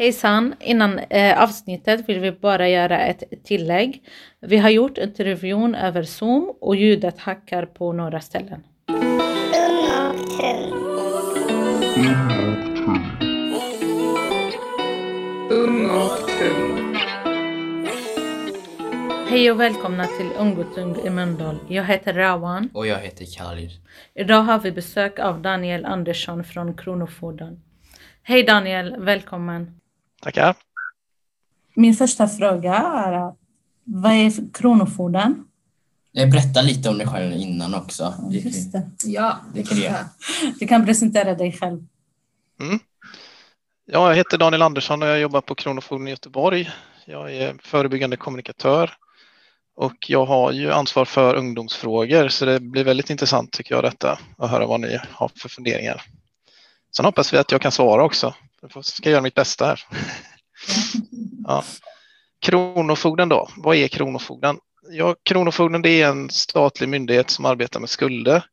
Hejsan! 0.00 0.54
Innan 0.60 0.98
eh, 0.98 1.42
avsnittet 1.42 2.08
vill 2.08 2.20
vi 2.20 2.32
bara 2.32 2.68
göra 2.68 3.00
ett 3.00 3.44
tillägg. 3.44 4.02
Vi 4.40 4.56
har 4.56 4.70
gjort 4.70 4.98
intervjun 4.98 5.74
över 5.74 6.02
Zoom 6.02 6.56
och 6.60 6.76
ljudet 6.76 7.18
hackar 7.18 7.66
på 7.66 7.92
några 7.92 8.20
ställen. 8.20 8.62
Hej 19.28 19.50
och 19.50 19.60
välkomna 19.60 20.04
till 20.04 20.30
Ung 20.38 20.58
och 20.58 20.74
Tung 20.74 20.96
i 21.06 21.10
Mölndal. 21.10 21.58
Jag 21.68 21.84
heter 21.84 22.14
Rawan. 22.14 22.70
Och 22.74 22.86
jag 22.86 22.98
heter 22.98 23.24
Khalid. 23.24 23.70
Idag 24.14 24.42
har 24.42 24.58
vi 24.58 24.72
besök 24.72 25.18
av 25.18 25.42
Daniel 25.42 25.84
Andersson 25.84 26.44
från 26.44 26.74
Kronofogden. 26.74 27.60
Hej 28.22 28.42
Daniel, 28.42 28.96
välkommen. 28.98 29.79
Tackar. 30.20 30.54
Min 31.74 31.94
första 31.94 32.28
fråga 32.28 32.74
är 32.74 33.32
vad 33.84 34.12
är 34.12 34.52
Kronofogden? 34.52 35.44
Berätta 36.12 36.62
lite 36.62 36.88
om 36.88 36.98
dig 36.98 37.06
själv 37.06 37.32
innan 37.32 37.74
också. 37.74 38.14
Just 38.30 38.72
det. 38.72 38.90
Ja, 39.04 39.38
Det 39.54 39.62
kan 39.62 39.76
du 39.76 39.84
göra. 39.84 40.04
Du 40.58 40.66
kan 40.66 40.86
presentera 40.86 41.34
dig 41.34 41.52
själv. 41.52 41.86
Mm. 42.60 42.78
Ja, 43.86 44.08
jag 44.08 44.16
heter 44.16 44.38
Daniel 44.38 44.62
Andersson 44.62 45.02
och 45.02 45.08
jag 45.08 45.20
jobbar 45.20 45.40
på 45.40 45.54
Kronofogden 45.54 46.08
i 46.08 46.10
Göteborg. 46.10 46.70
Jag 47.04 47.34
är 47.34 47.54
förebyggande 47.62 48.16
kommunikatör 48.16 48.90
och 49.76 50.10
jag 50.10 50.26
har 50.26 50.52
ju 50.52 50.72
ansvar 50.72 51.04
för 51.04 51.34
ungdomsfrågor 51.34 52.28
så 52.28 52.44
det 52.44 52.60
blir 52.60 52.84
väldigt 52.84 53.10
intressant 53.10 53.52
tycker 53.52 53.74
jag 53.74 53.84
detta 53.84 54.18
att 54.38 54.50
höra 54.50 54.66
vad 54.66 54.80
ni 54.80 54.98
har 55.10 55.30
för 55.36 55.48
funderingar. 55.48 56.02
Sen 56.96 57.04
hoppas 57.04 57.32
vi 57.32 57.38
att 57.38 57.52
jag 57.52 57.60
kan 57.60 57.72
svara 57.72 58.04
också. 58.04 58.34
Jag 58.60 58.84
ska 58.84 59.10
göra 59.10 59.22
mitt 59.22 59.34
bästa 59.34 59.66
här. 59.66 59.80
Ja. 61.44 61.64
Kronofogden 62.40 63.28
då, 63.28 63.48
vad 63.56 63.76
är 63.76 63.88
Kronofogden? 63.88 64.58
Ja, 64.90 65.16
Kronofogden 65.22 65.82
det 65.82 66.02
är 66.02 66.08
en 66.08 66.30
statlig 66.30 66.88
myndighet 66.88 67.30
som 67.30 67.44
arbetar 67.44 67.80
med 67.80 67.90
skulder. 67.90 68.44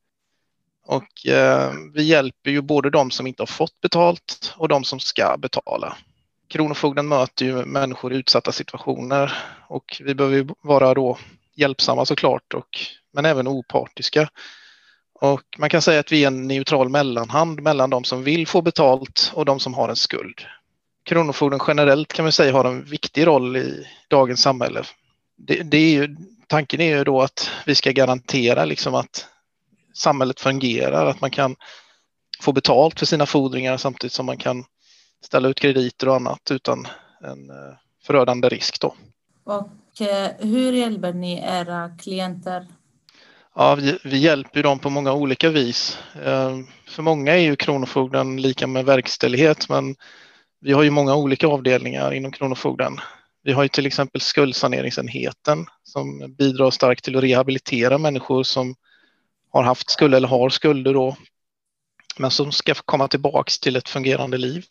Och 0.85 1.27
eh, 1.27 1.73
vi 1.93 2.03
hjälper 2.03 2.51
ju 2.51 2.61
både 2.61 2.89
de 2.89 3.11
som 3.11 3.27
inte 3.27 3.41
har 3.41 3.47
fått 3.47 3.81
betalt 3.81 4.53
och 4.57 4.67
de 4.67 4.83
som 4.83 4.99
ska 4.99 5.37
betala. 5.37 5.97
Kronofogden 6.47 7.07
möter 7.07 7.45
ju 7.45 7.65
människor 7.65 8.13
i 8.13 8.17
utsatta 8.17 8.51
situationer 8.51 9.33
och 9.67 10.01
vi 10.05 10.15
behöver 10.15 10.37
ju 10.37 10.47
vara 10.61 10.93
då 10.93 11.17
hjälpsamma 11.55 12.05
såklart, 12.05 12.53
och, 12.53 12.79
men 13.13 13.25
även 13.25 13.47
opartiska. 13.47 14.29
Och 15.19 15.41
man 15.57 15.69
kan 15.69 15.81
säga 15.81 15.99
att 15.99 16.11
vi 16.11 16.23
är 16.23 16.27
en 16.27 16.47
neutral 16.47 16.89
mellanhand 16.89 17.61
mellan 17.61 17.89
de 17.89 18.03
som 18.03 18.23
vill 18.23 18.47
få 18.47 18.61
betalt 18.61 19.31
och 19.35 19.45
de 19.45 19.59
som 19.59 19.73
har 19.73 19.89
en 19.89 19.95
skuld. 19.95 20.41
Kronofogden 21.05 21.59
generellt 21.67 22.13
kan 22.13 22.25
man 22.25 22.31
säga 22.31 22.53
har 22.53 22.65
en 22.65 22.83
viktig 22.83 23.27
roll 23.27 23.57
i 23.57 23.87
dagens 24.07 24.41
samhälle. 24.41 24.83
Det, 25.37 25.63
det 25.63 25.77
är 25.77 25.91
ju, 25.91 26.15
tanken 26.47 26.81
är 26.81 26.97
ju 26.97 27.03
då 27.03 27.21
att 27.21 27.49
vi 27.65 27.75
ska 27.75 27.91
garantera 27.91 28.65
liksom 28.65 28.95
att 28.95 29.27
samhället 29.93 30.39
fungerar, 30.39 31.05
att 31.05 31.21
man 31.21 31.31
kan 31.31 31.55
få 32.41 32.51
betalt 32.51 32.99
för 32.99 33.05
sina 33.05 33.25
fordringar 33.25 33.77
samtidigt 33.77 34.13
som 34.13 34.25
man 34.25 34.37
kan 34.37 34.65
ställa 35.23 35.47
ut 35.47 35.59
krediter 35.59 36.09
och 36.09 36.15
annat 36.15 36.51
utan 36.51 36.87
en 37.21 37.49
eh, 37.49 37.75
förödande 38.03 38.49
risk. 38.49 38.81
Då. 38.81 38.95
Och 39.43 40.01
eh, 40.01 40.31
hur 40.39 40.73
hjälper 40.73 41.13
ni 41.13 41.39
era 41.43 41.89
klienter? 41.97 42.67
Ja, 43.59 43.75
vi, 43.75 43.97
vi 44.03 44.17
hjälper 44.17 44.63
dem 44.63 44.79
på 44.79 44.89
många 44.89 45.13
olika 45.13 45.49
vis. 45.49 45.97
Eh, 46.23 46.57
för 46.87 47.03
många 47.03 47.33
är 47.33 47.41
ju 47.41 47.55
Kronofogden 47.55 48.41
lika 48.41 48.67
med 48.67 48.85
verkställighet 48.85 49.69
men 49.69 49.95
vi 50.59 50.73
har 50.73 50.83
ju 50.83 50.89
många 50.89 51.15
olika 51.15 51.47
avdelningar 51.47 52.13
inom 52.13 52.31
Kronofogden. 52.31 52.99
Vi 53.43 53.51
har 53.51 53.63
ju 53.63 53.69
till 53.69 53.85
exempel 53.85 54.21
skuldsaneringsenheten 54.21 55.65
som 55.83 56.35
bidrar 56.37 56.71
starkt 56.71 57.03
till 57.03 57.15
att 57.15 57.23
rehabilitera 57.23 57.97
människor 57.97 58.43
som 58.43 58.75
har 59.51 59.63
haft 59.63 59.89
skulder 59.89 60.17
eller 60.17 60.27
har 60.27 60.49
skulder 60.49 60.93
då, 60.93 61.15
men 62.17 62.31
som 62.31 62.51
ska 62.51 62.73
komma 62.73 63.07
tillbaks 63.07 63.59
till 63.59 63.75
ett 63.75 63.89
fungerande 63.89 64.37
liv. 64.37 64.65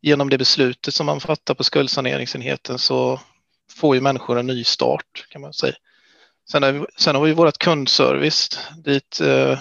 Genom 0.00 0.30
det 0.30 0.38
beslutet 0.38 0.94
som 0.94 1.06
man 1.06 1.20
fattar 1.20 1.54
på 1.54 1.64
skuldsaneringsenheten 1.64 2.78
så 2.78 3.20
får 3.76 3.94
ju 3.94 4.00
människor 4.00 4.38
en 4.38 4.46
ny 4.46 4.64
start 4.64 5.26
kan 5.30 5.40
man 5.40 5.52
säga. 5.52 5.74
Sen, 6.50 6.62
är 6.62 6.86
sen 6.96 7.14
har 7.14 7.22
vi 7.22 7.32
vårt 7.32 7.58
kundservice 7.58 8.58
dit 8.76 9.20
eh, 9.20 9.58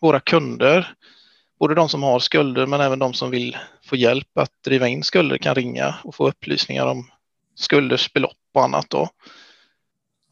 våra 0.00 0.20
kunder, 0.20 0.94
både 1.58 1.74
de 1.74 1.88
som 1.88 2.02
har 2.02 2.18
skulder 2.18 2.66
men 2.66 2.80
även 2.80 2.98
de 2.98 3.14
som 3.14 3.30
vill 3.30 3.58
få 3.84 3.96
hjälp 3.96 4.38
att 4.38 4.62
driva 4.64 4.88
in 4.88 5.04
skulder 5.04 5.38
kan 5.38 5.54
ringa 5.54 5.94
och 6.04 6.14
få 6.14 6.28
upplysningar 6.28 6.86
om 6.86 7.10
skulders 7.54 8.12
belopp 8.12 8.36
och 8.54 8.64
annat. 8.64 8.90
Då. 8.90 9.08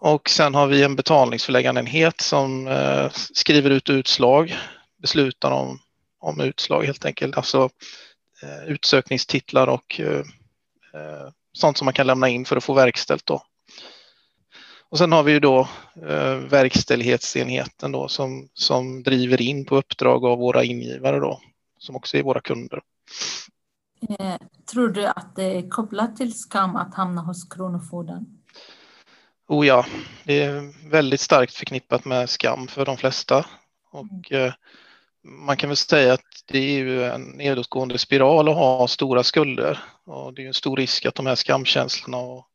Och 0.00 0.30
sen 0.30 0.54
har 0.54 0.66
vi 0.66 0.82
en 0.82 0.96
betalningsförläggarenhet 0.96 2.20
som 2.20 2.66
eh, 2.68 3.10
skriver 3.12 3.70
ut 3.70 3.90
utslag, 3.90 4.56
beslutar 5.02 5.50
om, 5.50 5.78
om 6.20 6.40
utslag 6.40 6.84
helt 6.84 7.04
enkelt, 7.04 7.36
alltså 7.36 7.70
eh, 8.42 8.64
utsökningstitlar 8.72 9.66
och 9.66 10.00
eh, 10.00 10.18
eh 10.94 11.28
sånt 11.52 11.78
som 11.78 11.84
man 11.84 11.94
kan 11.94 12.06
lämna 12.06 12.28
in 12.28 12.44
för 12.44 12.56
att 12.56 12.64
få 12.64 12.74
verkställt. 12.74 13.26
Då. 13.26 13.42
Och 14.92 14.98
sen 14.98 15.12
har 15.12 15.22
vi 15.22 15.32
ju 15.32 15.40
då 15.40 15.68
eh, 16.08 16.34
verkställighetsenheten 16.34 17.92
då 17.92 18.08
som, 18.08 18.48
som 18.54 19.02
driver 19.02 19.42
in 19.42 19.64
på 19.64 19.76
uppdrag 19.76 20.24
av 20.24 20.38
våra 20.38 20.64
ingivare 20.64 21.18
då, 21.18 21.40
som 21.78 21.96
också 21.96 22.16
är 22.16 22.22
våra 22.22 22.40
kunder. 22.40 22.80
Eh, 24.08 24.36
tror 24.72 24.88
du 24.88 25.06
att 25.06 25.36
det 25.36 25.44
är 25.44 25.70
kopplat 25.70 26.16
till 26.16 26.38
skam 26.38 26.76
att 26.76 26.94
hamna 26.94 27.20
hos 27.20 27.48
Kronofogden? 27.48 28.26
Oh 29.48 29.66
ja, 29.66 29.86
det 30.24 30.42
är 30.42 30.90
väldigt 30.90 31.20
starkt 31.20 31.54
förknippat 31.54 32.04
med 32.04 32.30
skam 32.30 32.68
för 32.68 32.84
de 32.84 32.96
flesta. 32.96 33.46
Och 33.90 34.32
eh, 34.32 34.52
man 35.24 35.56
kan 35.56 35.68
väl 35.68 35.76
säga 35.76 36.12
att 36.12 36.44
det 36.46 36.58
är 36.58 36.78
ju 36.78 37.04
en 37.04 37.22
nedåtgående 37.22 37.98
spiral 37.98 38.48
att 38.48 38.56
ha 38.56 38.88
stora 38.88 39.22
skulder. 39.22 39.78
Och 40.04 40.34
det 40.34 40.42
är 40.42 40.46
en 40.46 40.54
stor 40.54 40.76
risk 40.76 41.06
att 41.06 41.14
de 41.14 41.26
här 41.26 41.34
skamkänslorna 41.34 42.18
och 42.18 42.48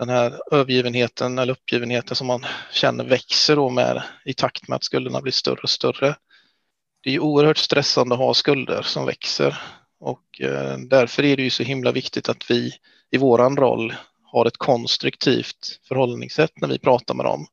den 0.00 0.08
här 0.08 0.40
övergivenheten 0.50 1.38
eller 1.38 1.52
uppgivenheten 1.52 2.16
som 2.16 2.26
man 2.26 2.44
känner 2.72 3.04
växer 3.04 3.56
då 3.56 3.70
med 3.70 4.02
i 4.24 4.34
takt 4.34 4.68
med 4.68 4.76
att 4.76 4.84
skulderna 4.84 5.20
blir 5.20 5.32
större 5.32 5.60
och 5.62 5.70
större. 5.70 6.16
Det 7.02 7.10
är 7.10 7.12
ju 7.14 7.20
oerhört 7.20 7.58
stressande 7.58 8.14
att 8.14 8.18
ha 8.18 8.34
skulder 8.34 8.82
som 8.82 9.06
växer 9.06 9.62
och 10.00 10.40
eh, 10.40 10.78
därför 10.78 11.22
är 11.22 11.36
det 11.36 11.42
ju 11.42 11.50
så 11.50 11.62
himla 11.62 11.92
viktigt 11.92 12.28
att 12.28 12.50
vi 12.50 12.72
i 13.10 13.18
våran 13.18 13.56
roll 13.56 13.94
har 14.24 14.46
ett 14.46 14.56
konstruktivt 14.56 15.80
förhållningssätt 15.88 16.60
när 16.60 16.68
vi 16.68 16.78
pratar 16.78 17.14
med 17.14 17.26
dem. 17.26 17.46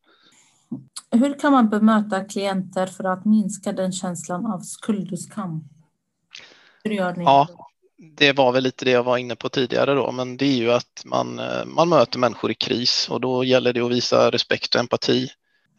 Hur 1.12 1.40
kan 1.40 1.52
man 1.52 1.70
bemöta 1.70 2.26
klienter 2.26 2.88
för 2.88 3.04
att 3.04 3.26
minska 3.26 3.72
den 3.72 3.92
känslan 3.92 4.46
av 4.46 4.60
skuld 4.60 5.12
och 5.12 5.20
skam? 5.20 5.64
Hur 6.84 6.92
gör 6.92 7.16
ni? 7.16 7.24
Ja, 7.24 7.48
det 7.98 8.34
var 8.34 8.52
väl 8.52 8.64
lite 8.64 8.86
det 8.86 8.92
jag 8.92 9.04
var 9.04 9.18
inne 9.18 9.36
på 9.36 9.50
tidigare 9.50 9.94
då, 9.94 10.12
men 10.12 10.38
det 10.38 10.46
är 10.46 10.56
ju 10.58 10.72
att 10.72 11.02
man, 11.06 11.40
eh, 11.40 11.66
man 11.66 11.90
möter 11.90 12.20
människor 12.20 12.52
i 12.52 12.56
kris 12.56 13.10
och 13.10 13.22
då 13.22 13.44
gäller 13.44 13.74
det 13.74 13.82
att 13.82 13.92
visa 13.92 14.32
respekt 14.32 14.76
och 14.76 14.82
empati. 14.82 15.30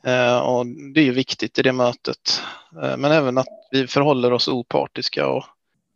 Eh, 0.07 0.39
Och 0.39 0.67
det 0.67 1.01
är 1.01 1.05
ju 1.05 1.13
viktigt 1.13 1.59
i 1.59 1.63
det 1.63 1.73
mötet. 1.73 2.43
Eh, 2.83 2.97
Men 2.97 3.13
även 3.13 3.39
att 3.39 3.47
vi 3.71 3.87
förhåller 3.87 4.33
oss 4.33 4.49
opartiska 4.49 5.27
och 5.27 5.45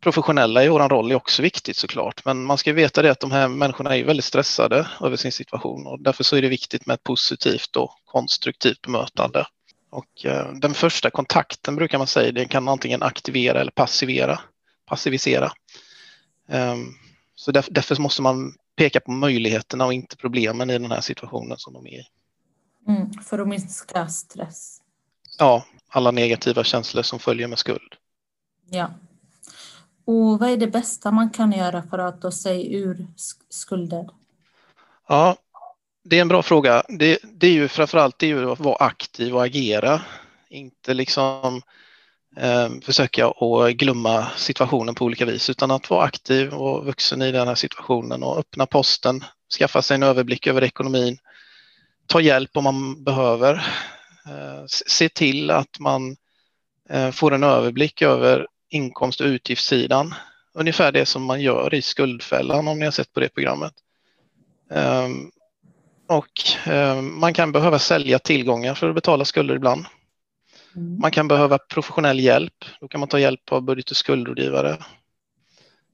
professionella 0.03 0.63
i 0.63 0.67
vår 0.69 0.89
roll 0.89 1.11
är 1.11 1.15
också 1.15 1.41
viktigt 1.41 1.77
såklart. 1.77 2.25
Men 2.25 2.43
man 2.43 2.57
ska 2.57 2.73
veta 2.73 3.01
det 3.01 3.11
att 3.11 3.19
de 3.19 3.31
här 3.31 3.47
människorna 3.47 3.97
är 3.97 4.03
väldigt 4.03 4.25
stressade 4.25 4.87
över 5.01 5.15
sin 5.15 5.31
situation 5.31 5.87
och 5.87 6.01
därför 6.01 6.23
så 6.23 6.35
är 6.35 6.41
det 6.41 6.49
viktigt 6.49 6.85
med 6.85 6.93
ett 6.93 7.03
positivt 7.03 7.75
och 7.75 7.91
konstruktivt 8.05 8.81
bemötande. 8.81 9.45
Och 9.91 10.25
eh, 10.25 10.53
den 10.53 10.73
första 10.73 11.09
kontakten 11.09 11.75
brukar 11.75 11.97
man 11.97 12.07
säga, 12.07 12.31
den 12.31 12.47
kan 12.47 12.67
antingen 12.67 13.03
aktivera 13.03 13.61
eller 13.61 13.71
passivera, 13.71 14.39
passivisera. 14.85 15.51
Ehm, 16.47 16.93
Så 17.35 17.51
därför, 17.51 18.01
måste 18.01 18.21
man 18.21 18.53
peka 18.75 18.99
på 18.99 19.11
möjligheterna 19.11 19.85
och 19.85 19.93
inte 19.93 20.17
problemen 20.17 20.69
i 20.69 20.79
den 20.79 20.91
här 20.91 21.01
situationen 21.01 21.57
som 21.57 21.73
de 21.73 21.87
är 21.87 21.99
i. 21.99 22.05
Mm, 22.87 23.13
för 23.13 23.39
att 23.39 23.47
minska 23.47 24.07
stress. 24.07 24.81
Ja, 25.39 25.65
alla 25.89 26.11
negativa 26.11 26.63
känslor 26.63 27.03
som 27.03 27.19
följer 27.19 27.47
med 27.47 27.59
skuld. 27.59 27.95
Ja. 28.69 28.93
Och 30.05 30.39
vad 30.39 30.49
är 30.49 30.57
det 30.57 30.67
bästa 30.67 31.11
man 31.11 31.29
kan 31.29 31.51
göra 31.51 31.83
för 31.83 31.99
att 31.99 32.21
ta 32.21 32.31
sig 32.31 32.75
ur 32.75 32.95
sk- 32.95 33.45
skulder? 33.49 34.09
Ja, 35.07 35.35
det 36.03 36.17
är 36.17 36.21
en 36.21 36.27
bra 36.27 36.41
fråga. 36.43 36.83
Det, 36.89 37.19
det 37.23 37.47
är 37.47 37.51
ju 37.51 37.67
framförallt 37.67 38.19
det 38.19 38.25
är 38.25 38.29
ju 38.29 38.51
att 38.51 38.59
vara 38.59 38.85
aktiv 38.85 39.35
och 39.35 39.45
agera. 39.45 40.01
Inte 40.49 40.93
liksom 40.93 41.61
Eh, 42.37 42.69
försöka 42.81 43.27
att 43.27 43.73
glömma 43.73 44.27
situationen 44.35 44.95
på 44.95 45.05
olika 45.05 45.25
vis 45.25 45.49
utan 45.49 45.71
att 45.71 45.89
vara 45.89 46.03
aktiv 46.05 46.53
och 46.53 46.85
vuxen 46.85 47.21
i 47.21 47.31
den 47.31 47.47
här 47.47 47.55
situationen 47.55 48.23
och 48.23 48.37
öppna 48.37 48.65
posten, 48.65 49.23
skaffa 49.59 49.81
sig 49.81 49.95
en 49.95 50.03
överblick 50.03 50.47
över 50.47 50.63
ekonomin, 50.63 51.17
ta 52.07 52.21
hjälp 52.21 52.57
om 52.57 52.63
man 52.63 53.03
behöver, 53.03 53.53
eh, 54.25 54.63
se 54.67 55.09
till 55.09 55.51
att 55.51 55.79
man 55.79 56.15
eh, 56.89 57.11
får 57.11 57.33
en 57.33 57.43
överblick 57.43 58.01
över 58.01 58.47
inkomst 58.69 59.21
och 59.21 59.27
utgiftssidan 59.27 60.15
ungefär 60.53 60.91
det 60.91 61.05
som 61.05 61.23
man 61.23 61.41
gör 61.41 61.73
i 61.73 61.81
Skuldfällan 61.81 62.67
om 62.67 62.79
ni 62.79 62.85
har 62.85 62.91
sett 62.91 63.13
på 63.13 63.19
det 63.19 63.29
programmet. 63.29 63.73
Ehm, 64.71 65.31
och 66.07 66.41
ehm, 66.65 67.19
man 67.19 67.33
kan 67.33 67.51
behöva 67.51 67.79
sälja 67.79 68.19
tillgångar 68.19 68.75
för 68.75 68.89
att 68.89 68.95
betala 68.95 69.25
skulder 69.25 69.55
ibland. 69.55 69.85
Mm. 70.75 70.99
Man 70.99 71.11
kan 71.11 71.27
behöva 71.27 71.57
professionell 71.57 72.19
hjälp. 72.19 72.65
Då 72.81 72.87
kan 72.87 72.99
man 72.99 73.09
ta 73.09 73.19
hjälp 73.19 73.51
av 73.51 73.61
budget 73.61 73.91
och 73.91 73.97
skuldrådgivare. 73.97 74.77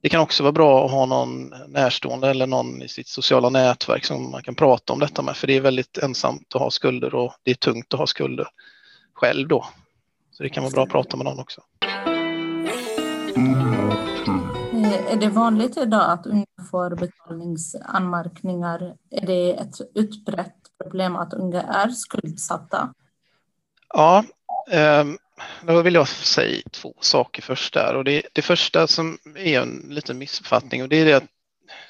Det 0.02 0.10
kan 0.10 0.22
också 0.22 0.44
vara 0.44 0.54
bra 0.54 0.86
att 0.86 0.92
ha 0.92 1.06
någon 1.06 1.54
närstående 1.68 2.30
eller 2.30 2.48
någon 2.48 2.82
i 2.82 2.88
sitt 2.88 3.08
sociala 3.08 3.50
nätverk 3.50 4.06
som 4.06 4.32
man 4.32 4.44
kan 4.44 4.56
prata 4.56 4.94
om 4.94 5.00
detta 5.00 5.22
med, 5.22 5.38
för 5.38 5.48
det 5.48 5.54
är 5.54 5.62
väldigt 5.62 5.98
ensamt 5.98 6.56
att 6.56 6.62
ha 6.62 6.72
skulder 6.72 7.16
och 7.16 7.34
det 7.44 7.52
är 7.52 7.56
tungt 7.56 7.94
att 7.94 8.00
ha 8.00 8.08
skulder 8.08 8.48
själv 9.14 9.48
då. 9.48 9.66
Så 10.32 10.44
det 10.44 10.50
kan 10.50 10.64
vara 10.64 10.72
bra 10.72 10.84
att 10.84 10.90
prata 10.90 11.18
med 11.18 11.26
någon 11.26 11.40
också. 11.40 11.62
Är 15.10 15.16
det 15.16 15.30
vanligt 15.30 15.78
idag 15.78 16.12
att 16.12 16.28
unga 16.28 16.46
får 16.72 16.96
betalningsanmärkningar? 16.96 18.96
Är 19.12 19.26
det 19.26 19.54
ett 19.54 19.76
utbrett 19.96 20.56
problem 20.84 21.16
att 21.16 21.34
unga 21.34 21.62
är 21.62 21.90
skuldsatta? 21.90 22.94
Ja, 23.94 24.24
Ehm, 24.70 25.18
då 25.62 25.82
vill 25.82 25.94
jag 25.94 26.08
säga 26.08 26.62
två 26.72 26.94
saker 27.00 27.42
först 27.42 27.74
där. 27.74 27.96
Och 27.96 28.04
det, 28.04 28.24
det 28.34 28.42
första 28.42 28.88
som 28.88 29.18
är 29.36 29.62
en 29.62 29.86
liten 29.90 30.18
missuppfattning 30.18 30.82
och 30.82 30.90
det 30.90 30.96
är 30.96 31.06
det 31.06 31.14
att 31.14 31.28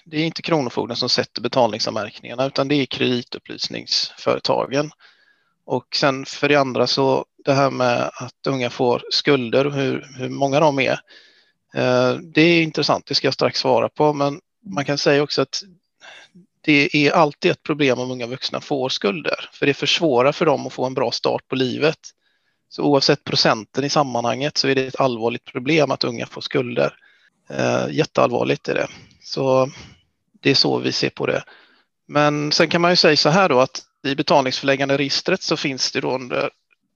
det 0.05 0.17
är 0.17 0.25
inte 0.25 0.41
Kronofogden 0.41 0.97
som 0.97 1.09
sätter 1.09 1.41
betalningsanmärkningarna 1.41 2.45
utan 2.45 2.67
det 2.67 2.75
är 2.75 2.85
kreditupplysningsföretagen. 2.85 4.91
Och 5.65 5.95
sen 5.95 6.25
för 6.25 6.49
det 6.49 6.55
andra 6.55 6.87
så 6.87 7.25
det 7.45 7.53
här 7.53 7.71
med 7.71 8.11
att 8.13 8.47
unga 8.47 8.69
får 8.69 9.03
skulder 9.11 9.67
och 9.67 9.73
hur, 9.73 10.07
hur 10.17 10.29
många 10.29 10.59
de 10.59 10.79
är. 10.79 10.99
Eh, 11.73 12.13
det 12.13 12.41
är 12.41 12.63
intressant, 12.63 13.05
det 13.05 13.15
ska 13.15 13.27
jag 13.27 13.33
strax 13.33 13.59
svara 13.59 13.89
på, 13.89 14.13
men 14.13 14.41
man 14.65 14.85
kan 14.85 14.97
säga 14.97 15.23
också 15.23 15.41
att 15.41 15.63
det 16.61 16.95
är 16.95 17.11
alltid 17.11 17.51
ett 17.51 17.63
problem 17.63 17.99
om 17.99 18.11
unga 18.11 18.27
vuxna 18.27 18.61
får 18.61 18.89
skulder, 18.89 19.49
för 19.53 19.65
det 19.65 19.73
försvårar 19.73 20.31
för 20.31 20.45
dem 20.45 20.67
att 20.67 20.73
få 20.73 20.85
en 20.85 20.93
bra 20.93 21.11
start 21.11 21.47
på 21.47 21.55
livet. 21.55 21.99
Så 22.69 22.83
oavsett 22.83 23.23
procenten 23.23 23.83
i 23.83 23.89
sammanhanget 23.89 24.57
så 24.57 24.67
är 24.67 24.75
det 24.75 24.87
ett 24.87 24.99
allvarligt 24.99 25.45
problem 25.45 25.91
att 25.91 26.03
unga 26.03 26.25
får 26.25 26.41
skulder. 26.41 26.95
Eh, 27.49 27.87
jätteallvarligt 27.91 28.67
är 28.67 28.75
det. 28.75 28.87
Så 29.21 29.69
det 30.41 30.49
är 30.49 30.55
så 30.55 30.77
vi 30.77 30.91
ser 30.91 31.09
på 31.09 31.25
det. 31.25 31.43
Men 32.07 32.51
sen 32.51 32.69
kan 32.69 32.81
man 32.81 32.91
ju 32.91 32.95
säga 32.95 33.17
så 33.17 33.29
här 33.29 33.49
då 33.49 33.59
att 33.59 33.81
i 34.03 34.15
betalningsförläggande 34.15 34.97
registret 34.97 35.41
så 35.41 35.57
finns 35.57 35.91
det 35.91 36.01
då 36.01 36.11
under 36.11 36.49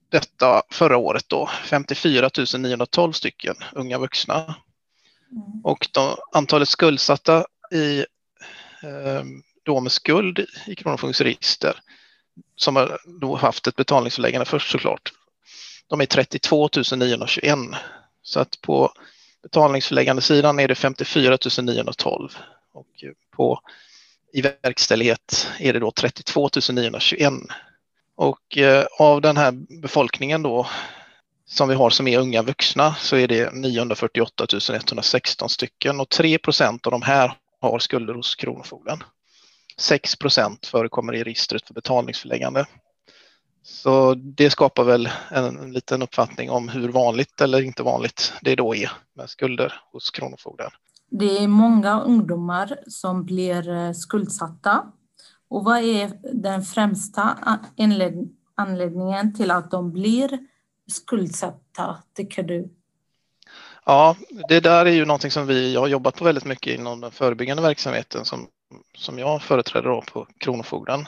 detta 0.10 0.62
förra 0.72 0.98
året 0.98 1.26
då 1.28 1.50
54 1.64 2.30
912 2.58 3.12
stycken 3.12 3.56
unga 3.72 3.98
vuxna. 3.98 4.36
Mm. 4.36 5.62
Och 5.64 5.88
då, 5.92 6.18
antalet 6.32 6.70
skuldsatta 6.70 7.46
i, 7.72 8.00
eh, 8.84 9.24
då 9.64 9.80
med 9.80 9.92
skuld 9.92 10.46
i 10.68 10.76
Kronofogdens 10.76 11.22
register 11.22 11.80
som 12.56 12.76
har 12.76 13.00
då 13.22 13.36
haft 13.36 13.68
ett 13.68 13.76
betalningsförläggande 13.76 14.46
först 14.46 14.72
såklart 14.72 15.12
de 15.94 16.02
är 16.02 16.06
32 16.06 16.70
921. 16.96 17.60
Så 18.24 18.40
att 18.40 18.62
på 18.62 18.92
betalningsförläggande 19.44 20.22
sidan 20.22 20.60
är 20.60 20.68
det 20.68 20.76
54 20.76 21.38
912 21.62 22.30
och 22.74 23.04
på 23.36 23.60
i 24.34 24.42
verkställighet 24.42 25.48
är 25.60 25.74
det 25.74 25.80
då 25.80 25.92
32 25.92 26.50
921. 26.72 27.34
Och 28.16 28.58
eh, 28.58 28.86
av 29.00 29.22
den 29.22 29.38
här 29.38 29.52
befolkningen 29.82 30.42
då 30.42 30.68
som 31.46 31.70
vi 31.70 31.76
har 31.76 31.90
som 31.90 32.08
är 32.08 32.20
unga 32.20 32.42
vuxna 32.42 32.96
så 32.96 33.16
är 33.16 33.28
det 33.28 33.54
948 33.54 34.46
116 34.74 35.50
stycken 35.50 36.00
och 36.00 36.10
3 36.10 36.38
procent 36.38 36.86
av 36.86 36.92
de 36.92 37.02
här 37.02 37.34
har 37.62 37.80
skulder 37.80 38.14
hos 38.14 38.36
Kronofogden. 38.36 39.04
6 39.78 40.16
procent 40.16 40.66
förekommer 40.66 41.16
i 41.16 41.24
registret 41.24 41.68
för 41.68 41.74
betalningsförläggande. 41.74 42.66
Så 43.64 44.14
det 44.14 44.50
skapar 44.50 44.84
väl 44.84 45.10
en, 45.30 45.58
en, 45.58 45.74
liten 45.74 46.02
uppfattning 46.02 46.50
om 46.50 46.70
hur 46.70 46.90
vanligt 46.90 47.42
eller 47.42 47.62
inte 47.62 47.84
vanligt 47.84 48.34
det 48.42 48.56
då 48.56 48.76
är 48.76 48.92
med 49.14 49.30
skulder 49.30 49.74
hos 49.92 50.12
Kronofogden. 50.12 50.72
Det 51.12 51.38
är 51.38 51.48
många 51.48 52.02
ungdomar 52.02 52.78
som 52.88 53.26
blir 53.26 53.70
eh, 53.70 53.92
skuldsatta. 53.92 54.86
Och 55.50 55.64
vad 55.64 55.80
är 55.80 56.12
den 56.34 56.62
främsta 56.62 57.38
anledningen 58.56 59.34
till 59.34 59.52
att 59.52 59.72
de 59.72 59.92
blir 59.92 60.40
skuldsatta, 60.92 61.98
tycker 62.16 62.44
du? 62.44 62.70
Ja, 63.86 64.16
det 64.50 64.60
där 64.60 64.86
är 64.86 64.92
ju 64.92 65.06
någonting 65.06 65.32
som 65.32 65.48
vi 65.48 65.76
har 65.76 65.88
jobbat 65.88 66.16
på 66.16 66.26
väldigt 66.26 66.46
mycket 66.46 66.80
inom 66.80 67.02
den 67.02 67.12
förebyggande 67.12 67.64
verksamheten 67.64 68.26
som, 68.26 68.48
som 68.98 69.20
jag 69.20 69.42
företräder 69.42 70.02
på 70.02 70.28
Kronofogden. 70.38 71.06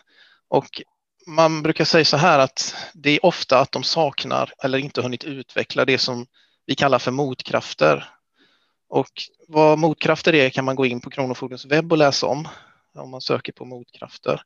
Och 0.48 0.82
man 1.26 1.64
brukar 1.64 1.86
säga 1.86 2.06
så 2.06 2.18
här 2.18 2.40
att 2.40 2.76
det 2.94 3.10
är 3.10 3.26
ofta 3.26 3.60
att 3.60 3.72
de 3.72 3.84
saknar 3.84 4.52
eller 4.64 4.78
inte 4.78 5.02
hunnit 5.02 5.24
utveckla 5.24 5.86
det 5.86 5.98
som 5.98 6.26
vi 6.66 6.76
kallar 6.76 7.00
för 7.00 7.12
motkrafter. 7.12 8.10
Och 8.90 9.12
vad 9.48 9.80
motkrafter 9.80 10.36
är 10.36 10.50
kan 10.50 10.66
man 10.66 10.76
gå 10.76 10.86
in 10.86 11.02
på 11.02 11.10
Kronofogdens 11.10 11.66
webb 11.66 11.92
och 11.92 11.98
läsa 11.98 12.28
om 12.28 12.48
om 12.96 13.10
man 13.10 13.22
söker 13.22 13.52
på 13.52 13.66
motkrafter. 13.66 14.42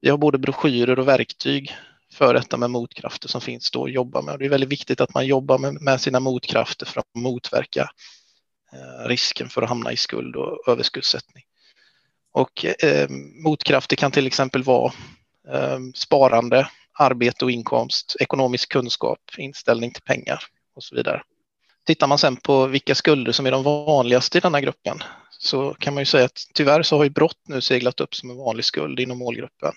Vi 0.00 0.10
har 0.10 0.18
både 0.18 0.38
broschyrer 0.38 0.98
och 0.98 1.08
verktyg 1.08 1.76
för 2.12 2.34
detta 2.34 2.56
med 2.56 2.70
motkrafter 2.70 3.28
som 3.28 3.40
finns 3.40 3.70
då 3.70 3.84
att 3.84 3.92
jobba 3.92 4.22
med. 4.22 4.38
Det 4.38 4.44
är 4.44 4.48
väldigt 4.48 4.72
viktigt 4.72 5.00
att 5.00 5.14
man 5.14 5.26
jobbar 5.26 5.58
med, 5.58 5.80
med 5.80 6.00
sina 6.00 6.20
motkrafter 6.20 6.86
för 6.86 7.00
att 7.00 7.14
motverka 7.14 7.90
eh, 8.72 9.08
risken 9.08 9.48
för 9.48 9.62
att 9.62 9.68
hamna 9.68 9.92
i 9.92 9.96
skuld 9.96 10.36
och 10.36 10.68
överskuldsättning. 10.68 11.44
Och 12.32 12.64
eh, 12.64 13.08
motkrafter 13.44 13.96
kan 13.96 14.10
till 14.10 14.26
exempel 14.26 14.62
vara 14.62 14.92
Ehm, 15.48 15.92
sparande, 15.94 16.68
arbete 16.98 17.44
och 17.44 17.50
inkomst, 17.50 18.16
ekonomisk 18.20 18.72
kunskap, 18.72 19.18
inställning 19.38 19.92
till 19.92 20.02
pengar 20.02 20.42
och 20.76 20.82
så 20.82 20.96
vidare. 20.96 21.22
Tittar 21.86 22.06
man 22.06 22.18
sen 22.18 22.36
på 22.36 22.66
vilka 22.66 22.94
skulder 22.94 23.32
som 23.32 23.46
är 23.46 23.50
de 23.50 23.62
vanligaste 23.62 24.38
i 24.38 24.40
denna 24.40 24.60
gruppen 24.60 25.02
så 25.30 25.74
kan 25.74 25.94
man 25.94 26.00
ju 26.00 26.06
säga 26.06 26.24
att 26.24 26.38
tyvärr 26.54 26.82
så 26.82 26.96
har 26.96 27.04
ju 27.04 27.10
brott 27.10 27.38
nu 27.48 27.60
seglat 27.60 28.00
upp 28.00 28.14
som 28.14 28.30
en 28.30 28.36
vanlig 28.36 28.64
skuld 28.64 29.00
inom 29.00 29.18
målgruppen. 29.18 29.72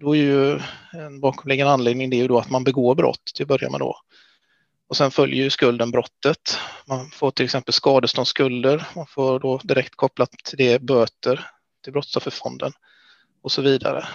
Då 0.00 0.16
är 0.16 0.20
ju 0.20 0.60
en 0.92 1.20
bakomliggande 1.20 1.72
anledning 1.72 2.10
det 2.10 2.16
är 2.16 2.22
ju 2.22 2.28
då 2.28 2.38
att 2.38 2.50
man 2.50 2.64
begår 2.64 2.94
brott 2.94 3.24
till 3.34 3.44
att 3.44 3.48
börja 3.48 3.70
med 3.70 3.80
då. 3.80 3.96
Och 4.88 4.96
sen 4.96 5.10
följer 5.10 5.44
ju 5.44 5.50
skulden 5.50 5.90
brottet. 5.90 6.58
Man 6.86 7.10
får 7.10 7.30
till 7.30 7.44
exempel 7.44 7.74
skadeståndsskulder, 7.74 8.86
man 8.96 9.06
får 9.06 9.40
då 9.40 9.60
direkt 9.64 9.94
kopplat 9.96 10.30
till 10.30 10.58
det 10.58 10.82
böter 10.82 11.46
till 11.84 11.92
Brottsofferfonden 11.92 12.72
och 13.42 13.52
så 13.52 13.62
vidare. 13.62 14.08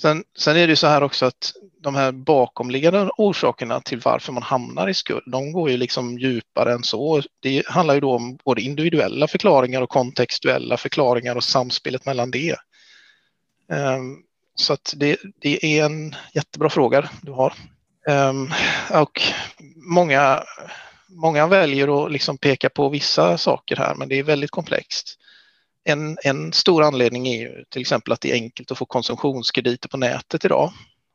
Sen, 0.00 0.24
sen 0.38 0.56
är 0.56 0.66
det 0.66 0.72
ju 0.72 0.76
så 0.76 0.86
här 0.86 1.02
också 1.02 1.26
att 1.26 1.52
de 1.80 1.94
här 1.94 2.12
bakomliggande 2.12 3.10
orsakerna 3.16 3.80
till 3.80 4.00
varför 4.00 4.32
man 4.32 4.42
hamnar 4.42 4.88
i 4.88 4.94
skuld, 4.94 5.22
de 5.26 5.52
går 5.52 5.70
ju 5.70 5.76
liksom 5.76 6.18
djupare 6.18 6.72
än 6.72 6.82
så. 6.82 7.22
Det 7.40 7.66
handlar 7.66 7.94
ju 7.94 8.00
då 8.00 8.14
om 8.14 8.38
både 8.44 8.62
individuella 8.62 9.28
förklaringar 9.28 9.82
och 9.82 9.88
kontextuella 9.88 10.76
förklaringar 10.76 11.36
och 11.36 11.44
samspelet 11.44 12.06
mellan 12.06 12.30
det. 12.30 12.56
Um, 13.68 14.22
så 14.54 14.72
att 14.72 14.94
det, 14.96 15.18
det, 15.40 15.78
är 15.78 15.84
en 15.84 16.14
jättebra 16.34 16.70
fråga 16.70 17.10
du 17.22 17.32
har. 17.32 17.54
Um, 18.08 18.52
och 18.90 19.22
många, 19.76 20.42
många 21.08 21.46
väljer 21.46 22.04
att 22.04 22.12
liksom 22.12 22.38
peka 22.38 22.70
på 22.70 22.88
vissa 22.88 23.38
saker 23.38 23.76
här, 23.76 23.94
men 23.94 24.08
det 24.08 24.18
är 24.18 24.22
väldigt 24.22 24.50
komplext. 24.50 25.18
En, 25.84 26.18
en 26.24 26.52
stor 26.52 26.82
anledning 26.82 27.28
är 27.28 27.40
ju 27.40 27.64
till 27.68 27.80
exempel 27.80 28.12
att 28.12 28.20
det 28.20 28.30
är 28.30 28.34
enkelt 28.34 28.70
att 28.70 28.78
få 28.78 28.86
konsumtionskrediter 28.86 29.88
på 29.88 29.96
nätet 29.96 30.44
idag. 30.44 30.72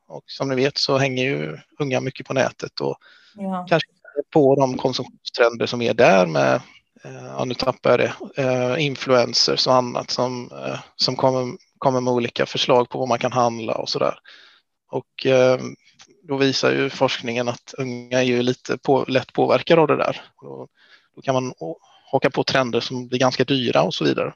Och 0.08 0.24
som 0.26 0.48
ni 0.48 0.54
vet 0.54 0.78
så 0.78 0.98
hänger 0.98 1.24
ju 1.24 1.58
unga 1.78 2.00
mycket 2.00 2.26
på 2.26 2.34
nätet 2.34 2.80
och 2.80 2.96
ja. 3.34 3.66
kanske 3.68 3.88
på 4.32 4.54
de 4.54 4.78
konsumtionstrender 4.78 5.66
som 5.66 5.82
är 5.82 5.94
där 5.94 6.26
med, 6.26 6.54
eh, 7.04 7.26
ja 7.26 7.44
nu 7.44 7.54
tappar 7.54 7.90
jag 7.90 7.98
det, 8.00 8.42
eh, 8.42 8.84
influencers 8.84 9.66
och 9.66 9.74
annat 9.74 10.10
som, 10.10 10.50
eh, 10.52 10.78
som 10.96 11.16
kommer, 11.16 11.56
kommer 11.78 12.00
med 12.00 12.12
olika 12.12 12.46
förslag 12.46 12.88
på 12.88 12.98
vad 12.98 13.08
man 13.08 13.18
kan 13.18 13.32
handla 13.32 13.74
och 13.74 13.88
sådär. 13.88 14.18
Och 14.92 15.26
då 16.22 16.36
visar 16.36 16.72
ju 16.72 16.90
forskningen 16.90 17.48
att 17.48 17.74
unga 17.78 18.18
är 18.18 18.22
ju 18.22 18.42
lite 18.42 18.78
på, 18.78 19.04
lätt 19.08 19.32
påverkade 19.32 19.80
av 19.80 19.86
det 19.86 19.96
där. 19.96 20.20
Då, 20.40 20.68
då 21.14 21.22
kan 21.22 21.34
man 21.34 21.54
haka 22.12 22.30
på 22.30 22.44
trender 22.44 22.80
som 22.80 23.08
blir 23.08 23.18
ganska 23.18 23.44
dyra 23.44 23.82
och 23.82 23.94
så 23.94 24.04
vidare. 24.04 24.32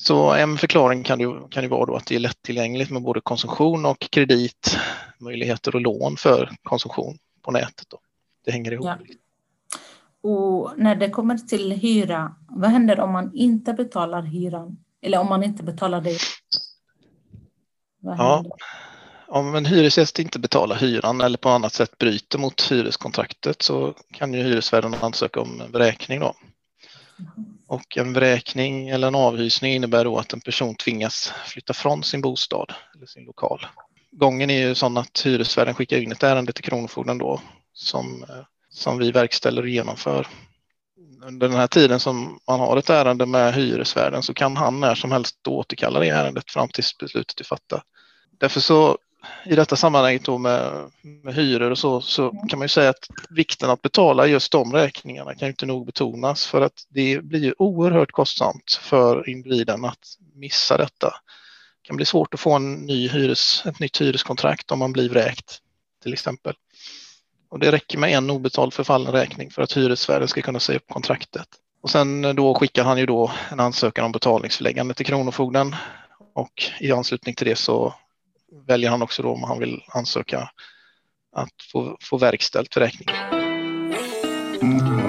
Så 0.00 0.32
en 0.34 0.58
förklaring 0.58 1.02
kan 1.04 1.20
ju, 1.20 1.48
kan 1.48 1.62
ju 1.62 1.68
vara 1.68 1.86
då 1.86 1.96
att 1.96 2.06
det 2.06 2.14
är 2.14 2.18
lättillgängligt 2.18 2.90
med 2.90 3.02
både 3.02 3.20
konsumtion 3.20 3.86
och 3.86 4.00
kreditmöjligheter 4.10 5.74
och 5.74 5.80
lån 5.80 6.16
för 6.16 6.56
konsumtion 6.62 7.18
på 7.42 7.50
nätet. 7.50 7.86
Då. 7.88 7.98
Det 8.44 8.50
hänger 8.50 8.72
ihop. 8.72 8.86
Ja. 8.86 8.98
Och 10.30 10.72
när 10.76 10.94
det 10.94 11.10
kommer 11.10 11.38
till 11.38 11.72
hyra, 11.72 12.34
vad 12.48 12.70
händer 12.70 13.00
om 13.00 13.12
man 13.12 13.34
inte 13.34 13.72
betalar 13.72 14.22
hyran? 14.22 14.76
Eller 15.02 15.18
om 15.18 15.28
man 15.28 15.42
inte 15.42 15.62
betalar 15.62 16.00
det? 16.00 16.18
ja, 18.00 18.44
om 19.26 19.54
en 19.54 19.66
hyresgäst 19.66 20.18
inte 20.18 20.38
betalar 20.38 20.76
hyran 20.76 21.20
eller 21.20 21.38
på 21.38 21.48
annat 21.48 21.72
sätt 21.72 21.98
bryter 21.98 22.38
mot 22.38 22.72
hyreskontraktet 22.72 23.62
så 23.62 23.94
kan 24.12 24.34
ju 24.34 24.42
hyresvärden 24.42 24.94
ansöka 25.00 25.40
om 25.40 25.62
beräkning. 25.72 26.20
Då. 26.20 26.34
Och 27.68 27.96
en 27.96 28.12
vräkning 28.12 28.88
eller 28.88 29.08
en 29.08 29.14
avhysning 29.14 29.72
innebär 29.72 30.04
då 30.04 30.18
att 30.18 30.32
en 30.32 30.40
person 30.40 30.74
tvingas 30.74 31.32
flytta 31.46 31.72
från 31.72 32.02
sin 32.02 32.20
bostad 32.20 32.74
eller 32.94 33.06
sin 33.06 33.24
lokal. 33.24 33.66
Gången 34.12 34.50
är 34.50 34.68
ju 34.68 34.74
sån 34.74 34.96
att 34.96 35.22
hyresvärden 35.24 35.74
skickar 35.74 35.98
in 35.98 36.12
ett 36.12 36.22
ärende 36.22 36.52
till 36.52 36.64
Kronofogden 36.64 37.18
då 37.18 37.40
som, 37.72 38.22
eh, 38.28 38.44
som 38.70 38.98
vi 38.98 39.12
verkställer 39.12 39.62
och 39.62 39.68
genomför. 39.68 40.26
Under 41.22 41.48
den 41.48 41.56
här 41.56 41.66
tiden 41.66 42.00
som 42.00 42.40
man 42.48 42.60
har 42.60 42.76
ett 42.76 42.90
ärende 42.90 43.26
med 43.26 43.54
hyresvärden 43.54 44.22
så 44.22 44.34
kan 44.34 44.56
han 44.56 44.80
när 44.80 44.94
som 44.94 45.12
helst 45.12 45.46
återkalla 45.48 46.00
det 46.00 46.08
ärendet 46.08 46.50
fram 46.50 46.68
tills 46.68 46.98
beslutet 46.98 47.40
är 47.40 47.44
fattat. 47.44 47.82
Därför 48.38 48.60
så 48.60 48.98
i 49.44 49.54
detta 49.54 49.76
sammanhang 49.76 50.18
då 50.24 50.38
med, 50.38 50.90
med 51.02 51.34
hyror 51.34 51.70
och 51.70 51.78
så, 51.78 52.00
så 52.00 52.30
mm. 52.30 52.48
kan 52.48 52.58
man 52.58 52.64
ju 52.64 52.68
säga 52.68 52.90
att 52.90 53.08
vikten 53.30 53.70
att 53.70 53.82
betala 53.82 54.26
just 54.26 54.52
de 54.52 54.72
räkningarna 54.72 55.34
kan 55.34 55.48
inte 55.48 55.66
nog 55.66 55.86
betonas 55.86 56.46
för 56.46 56.60
att 56.60 56.86
det 56.88 57.24
blir 57.24 57.40
ju 57.40 57.54
oerhört 57.58 58.12
kostsamt 58.12 58.78
för 58.80 59.28
individen 59.28 59.84
att 59.84 60.16
missa 60.34 60.76
detta. 60.76 61.06
Det 61.82 61.86
kan 61.86 61.96
bli 61.96 62.04
svårt 62.04 62.34
att 62.34 62.40
få 62.40 62.52
en 62.52 62.74
ny 62.74 63.08
hyres, 63.08 63.62
ett 63.66 63.80
nytt 63.80 64.00
hyreskontrakt 64.00 64.70
om 64.70 64.78
man 64.78 64.92
blir 64.92 65.08
vräkt 65.08 65.58
till 66.02 66.12
exempel. 66.12 66.54
Och 67.50 67.58
det 67.58 67.72
räcker 67.72 67.98
med 67.98 68.10
en 68.10 68.30
obetald 68.30 68.74
förfallen 68.74 69.12
räkning 69.12 69.50
för 69.50 69.62
att 69.62 69.76
hyresvärden 69.76 70.28
ska 70.28 70.42
kunna 70.42 70.60
säga 70.60 70.76
upp 70.76 70.88
kontraktet. 70.88 71.48
Och 71.82 71.90
sen 71.90 72.36
då 72.36 72.54
skickar 72.54 72.84
han 72.84 72.98
ju 72.98 73.06
då 73.06 73.32
en 73.50 73.60
ansökan 73.60 74.04
om 74.04 74.12
betalningsförläggande 74.12 74.94
till 74.94 75.06
Kronofogden 75.06 75.76
och 76.34 76.62
i 76.80 76.92
anslutning 76.92 77.34
till 77.34 77.46
det 77.46 77.56
så 77.56 77.94
väljer 78.66 78.90
han 78.90 79.02
också 79.02 79.22
då 79.22 79.32
om 79.32 79.42
han 79.42 79.58
vill 79.58 79.82
ansöka 79.88 80.50
att 81.36 81.54
få, 81.72 81.96
få 82.00 82.18
verkställt 82.18 82.74
förräkningen. 82.74 83.14
Mm. 84.62 85.08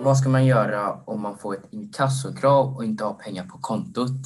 Vad 0.00 0.18
ska 0.18 0.28
man 0.28 0.46
göra 0.46 0.92
om 0.92 1.20
man 1.20 1.38
får 1.38 1.54
ett 1.54 1.72
inkassokrav 1.72 2.76
och 2.76 2.84
inte 2.84 3.04
har 3.04 3.14
pengar 3.14 3.44
på 3.44 3.58
kontot? 3.58 4.20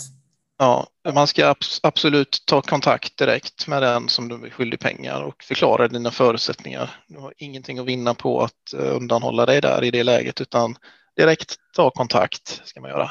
Ja, 0.58 0.86
man 1.14 1.26
ska 1.26 1.54
absolut 1.82 2.42
ta 2.46 2.62
kontakt 2.62 3.16
direkt 3.16 3.66
med 3.66 3.82
den 3.82 4.08
som 4.08 4.28
du 4.28 4.46
är 4.46 4.50
skyldig 4.50 4.80
pengar 4.80 5.22
och 5.22 5.42
förklara 5.42 5.88
dina 5.88 6.10
förutsättningar. 6.10 6.90
Du 7.06 7.18
har 7.18 7.34
ingenting 7.36 7.78
att 7.78 7.86
vinna 7.86 8.14
på 8.14 8.42
att 8.42 8.72
eh, 8.78 8.96
undanhålla 8.96 9.46
dig 9.46 9.60
där 9.60 9.84
i 9.84 9.90
det 9.90 10.04
läget 10.04 10.40
utan 10.40 10.76
direkt 11.16 11.54
ta 11.76 11.90
kontakt 11.90 12.60
ska 12.64 12.80
man 12.80 12.90
göra. 12.90 13.10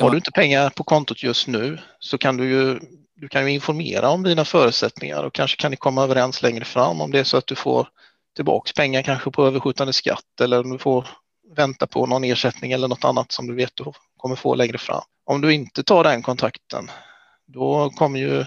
Har 0.00 0.10
du 0.10 0.16
inte 0.16 0.30
pengar 0.30 0.70
på 0.70 0.84
kontot 0.84 1.22
just 1.22 1.46
nu 1.46 1.78
så 1.98 2.18
kan 2.18 2.36
du 2.36 2.48
ju 2.48 2.80
du 3.16 3.28
kan 3.28 3.44
ju 3.46 3.52
informera 3.52 4.08
om 4.08 4.22
dina 4.22 4.44
förutsättningar 4.44 5.22
och 5.22 5.34
kanske 5.34 5.56
kan 5.56 5.70
ni 5.70 5.76
komma 5.76 6.02
överens 6.02 6.42
längre 6.42 6.64
fram 6.64 7.00
om 7.00 7.10
det 7.10 7.18
är 7.18 7.24
så 7.24 7.36
att 7.36 7.46
du 7.46 7.54
får 7.54 7.88
tillbaks 8.36 8.72
pengar 8.72 9.02
kanske 9.02 9.30
på 9.30 9.46
överskjutande 9.46 9.92
skatt 9.92 10.40
eller 10.40 10.60
om 10.60 10.70
du 10.70 10.78
får 10.78 11.08
vänta 11.56 11.86
på 11.86 12.06
någon 12.06 12.24
ersättning 12.24 12.72
eller 12.72 12.88
något 12.88 13.04
annat 13.04 13.32
som 13.32 13.46
du 13.46 13.54
vet 13.54 13.76
du 13.76 13.84
kommer 14.16 14.36
få 14.36 14.54
längre 14.54 14.78
fram. 14.78 15.02
Om 15.24 15.40
du 15.40 15.54
inte 15.54 15.82
tar 15.82 16.04
den 16.04 16.22
kontakten, 16.22 16.90
då 17.46 17.90
kommer 17.90 18.20
ju 18.20 18.44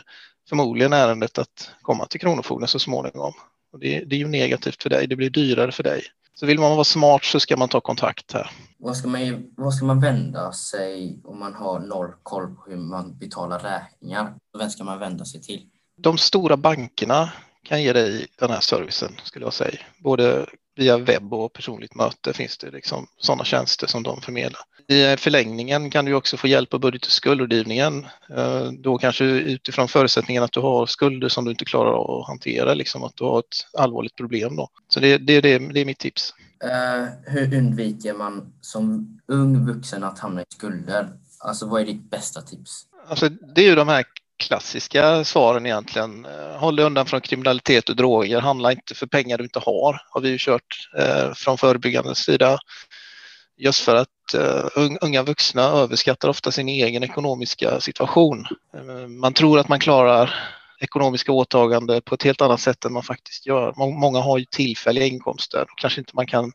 förmodligen 0.50 0.94
ärendet 0.94 1.38
att 1.38 1.72
komma 1.82 2.06
till 2.06 2.20
Kronofogden 2.20 2.68
så 2.68 2.80
småningom. 2.80 3.34
Och 3.72 3.80
det, 3.80 4.00
det 4.00 4.16
är 4.16 4.20
ju 4.20 4.28
negativt 4.28 4.84
för 4.84 4.90
dig, 4.90 5.08
det 5.08 5.16
blir 5.16 5.30
dyrare 5.30 5.72
för 5.72 5.84
dig. 5.84 6.04
Så 6.39 6.46
vill 6.46 6.60
man 6.60 6.72
vara 6.72 6.84
smart 6.84 7.24
så 7.24 7.39
ska 7.39 7.58
man 7.58 7.69
ta 7.69 7.81
kontakt 7.81 8.31
här. 8.31 8.51
Vad 8.77 8.98
ska 8.98 9.08
man, 9.08 9.46
vad 9.58 9.74
ska 9.74 9.86
man 9.86 10.00
vända 10.00 10.51
sig 10.51 11.19
om 11.24 11.39
man 11.39 11.53
har 11.53 11.79
noll 11.79 12.12
koll 12.24 12.55
på 12.55 12.63
hur 12.69 12.77
man 12.77 13.17
betalar 13.17 13.60
räkningar? 13.60 14.34
Vem 14.60 14.69
ska 14.69 14.84
man 14.84 15.00
vända 15.00 15.25
sig 15.25 15.41
till? 15.41 15.62
De 15.98 16.17
stora 16.17 16.58
bankerna 16.58 17.34
kan 17.63 17.84
ge 17.84 17.93
dig 17.93 18.27
den 18.39 18.50
här 18.50 18.60
servicen 18.60 19.12
skulle 19.24 19.46
jag 19.46 19.53
säga. 19.53 19.79
Både 19.98 20.46
via 20.79 20.98
webb 20.98 21.33
och 21.33 21.53
personligt 21.53 21.95
möte 21.95 22.33
finns 22.33 22.57
det 22.57 22.71
liksom 22.71 23.07
sådana 23.17 23.43
tjänster 23.43 23.88
som 23.88 24.03
de 24.03 24.21
förmedlar. 24.21 24.62
I 24.88 25.17
förlängningen 25.17 25.89
kan 25.89 26.05
du 26.05 26.13
också 26.13 26.38
få 26.38 26.48
hjälp 26.48 26.74
av 26.74 26.79
budget 26.79 27.05
och 27.05 27.12
skuldrådgivningen. 27.12 28.05
Eh, 28.38 28.71
då 28.71 28.98
kanske 28.98 29.25
utifrån 29.25 29.88
förutsättningen 29.88 30.43
att 30.43 30.51
du 30.51 30.59
har 30.59 30.86
skulder 30.86 31.29
som 31.29 31.45
du 31.45 31.51
inte 31.51 31.65
klarar 31.65 31.91
av 31.91 32.21
att 32.21 32.27
hantera, 32.27 32.74
liksom 32.74 33.03
att 33.03 33.15
du 33.15 33.24
har 33.24 33.39
ett 33.39 33.77
allvarligt 33.77 34.15
problem. 34.15 34.55
Då. 34.55 34.69
Så 34.88 35.00
det, 35.00 35.17
det, 35.17 35.41
det, 35.41 35.57
det 35.74 35.79
är 35.79 35.86
mitt 35.86 36.00
tips. 36.00 36.33
Uh, 36.63 37.33
hur 37.33 37.57
undviker 37.57 38.13
man 38.13 38.53
som 38.62 39.19
ung 39.27 39.65
vuxen 39.65 40.03
att 40.03 40.19
hamna 40.19 40.41
i 40.41 40.45
skulder? 40.50 41.09
Alltså 41.39 41.65
vad 41.65 41.81
är 41.81 41.86
ditt 41.86 42.09
bästa 42.09 42.41
tips? 42.41 42.86
Alltså, 43.07 43.29
det 43.29 43.62
är 43.62 43.65
ju 43.65 43.75
de 43.75 43.88
här 43.88 44.05
klassiska 44.39 45.24
svaren 45.24 45.65
egentligen. 45.65 46.25
Eh, 46.25 46.58
håll 46.58 46.75
dig 46.75 46.86
undan 46.86 47.05
från 47.05 47.22
kriminalitet 47.22 47.89
och 47.89 47.96
droger, 47.96 48.41
handla 48.41 48.72
inte 48.72 48.96
för 48.96 49.08
pengar 49.08 49.38
du 49.38 49.43
inte 49.43 49.60
har, 49.60 50.01
har 50.10 50.22
vi 50.22 50.29
ju 50.29 50.38
kört 50.39 50.89
eh, 50.98 51.34
från 51.34 51.58
förebyggande 51.58 52.15
sida. 52.15 52.60
Just 53.58 53.81
för 53.81 53.96
att 53.96 54.34
eh, 54.36 54.65
unga 55.01 55.24
vuxna 55.24 55.63
överskattar 55.63 56.29
ofta 56.29 56.51
sin 56.51 56.69
egen 56.69 57.03
ekonomiska 57.03 57.79
situation. 57.79 58.46
Eh, 58.74 59.08
man 59.08 59.34
tror 59.34 59.60
att 59.60 59.69
man 59.69 59.79
klarar 59.79 60.34
ekonomiska 60.79 61.31
åtaganden 61.31 62.01
på 62.01 62.15
ett 62.15 62.24
helt 62.24 62.41
annat 62.41 62.62
sätt 62.62 62.86
än 62.86 62.93
man 62.93 63.03
faktiskt 63.03 63.46
gör. 63.46 63.74
Många 63.77 64.19
har 64.19 64.38
ju 64.38 64.46
tillfälliga 64.46 65.05
inkomster 65.05 65.62
och 65.62 65.77
kanske 65.77 66.01
inte 66.01 66.15
man 66.15 66.27
kan 66.27 66.51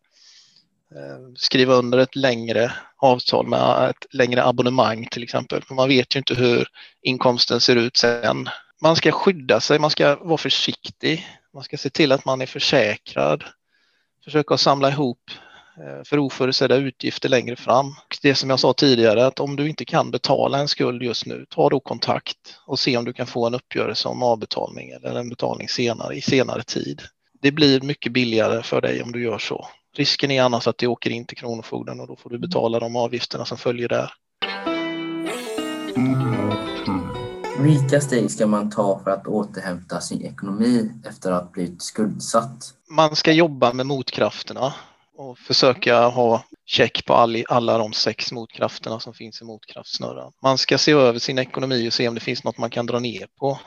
Eh, 0.94 1.32
skriva 1.36 1.74
under 1.74 1.98
ett 1.98 2.16
längre 2.16 2.72
avtal 2.96 3.46
med 3.46 3.90
ett 3.90 4.14
längre 4.14 4.44
abonnemang 4.44 5.08
till 5.10 5.22
exempel. 5.22 5.62
Man 5.70 5.88
vet 5.88 6.16
ju 6.16 6.18
inte 6.18 6.34
hur 6.34 6.68
inkomsten 7.02 7.60
ser 7.60 7.76
ut 7.76 7.96
sen. 7.96 8.48
Man 8.82 8.96
ska 8.96 9.12
skydda 9.12 9.60
sig, 9.60 9.78
man 9.78 9.90
ska 9.90 10.16
vara 10.16 10.38
försiktig, 10.38 11.26
man 11.54 11.62
ska 11.62 11.76
se 11.76 11.90
till 11.90 12.12
att 12.12 12.24
man 12.24 12.40
är 12.40 12.46
försäkrad, 12.46 13.44
försöka 14.24 14.56
samla 14.56 14.88
ihop 14.88 15.30
eh, 15.78 16.04
för 16.04 16.18
oförutsedda 16.18 16.76
utgifter 16.76 17.28
längre 17.28 17.56
fram. 17.56 17.94
Det 18.22 18.34
som 18.34 18.50
jag 18.50 18.60
sa 18.60 18.72
tidigare, 18.72 19.26
att 19.26 19.40
om 19.40 19.56
du 19.56 19.68
inte 19.68 19.84
kan 19.84 20.10
betala 20.10 20.58
en 20.58 20.68
skuld 20.68 21.02
just 21.02 21.26
nu, 21.26 21.46
ta 21.48 21.68
då 21.68 21.80
kontakt 21.80 22.58
och 22.66 22.78
se 22.78 22.96
om 22.96 23.04
du 23.04 23.12
kan 23.12 23.26
få 23.26 23.46
en 23.46 23.54
uppgörelse 23.54 24.08
om 24.08 24.22
avbetalning 24.22 24.90
eller 24.90 25.14
en 25.14 25.28
betalning 25.28 25.68
senare 25.68 26.14
i 26.14 26.20
senare 26.20 26.62
tid. 26.62 27.02
Det 27.40 27.52
blir 27.52 27.80
mycket 27.80 28.12
billigare 28.12 28.62
för 28.62 28.80
dig 28.80 29.02
om 29.02 29.12
du 29.12 29.22
gör 29.22 29.38
så. 29.38 29.68
Risken 29.96 30.30
är 30.30 30.42
annars 30.42 30.66
att 30.66 30.78
det 30.78 30.86
åker 30.86 31.10
in 31.10 31.26
till 31.26 31.36
Kronofogden 31.36 32.00
och 32.00 32.06
då 32.06 32.16
får 32.16 32.30
du 32.30 32.38
betala 32.38 32.80
de 32.80 32.96
avgifterna 32.96 33.44
som 33.44 33.58
följer 33.58 33.88
där. 33.88 34.12
Vilka 37.58 38.00
steg 38.00 38.30
ska 38.30 38.46
man 38.46 38.70
ta 38.70 39.00
för 39.04 39.10
att 39.10 39.26
återhämta 39.26 40.00
sin 40.00 40.22
ekonomi 40.22 40.90
efter 41.08 41.32
att 41.32 41.52
blivit 41.52 41.82
skuldsatt? 41.82 42.74
Man 42.90 43.16
ska 43.16 43.32
jobba 43.32 43.72
med 43.72 43.86
motkrafterna 43.86 44.74
och 45.16 45.38
försöka 45.38 46.06
ha 46.06 46.44
check 46.64 47.04
på 47.06 47.14
all, 47.14 47.44
alla 47.48 47.78
de 47.78 47.92
sex 47.92 48.32
motkrafterna 48.32 49.00
som 49.00 49.14
finns 49.14 49.42
i 49.42 49.44
motkraftsnurran. 49.44 50.32
Man 50.42 50.58
ska 50.58 50.78
se 50.78 50.92
över 50.92 51.18
sin 51.18 51.38
ekonomi 51.38 51.88
och 51.88 51.92
se 51.92 52.08
om 52.08 52.14
det 52.14 52.20
finns 52.20 52.44
något 52.44 52.58
man 52.58 52.70
kan 52.70 52.86
dra 52.86 52.98
ner 52.98 53.26
på. 53.38 53.58